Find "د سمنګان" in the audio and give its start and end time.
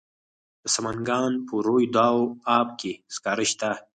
0.63-1.31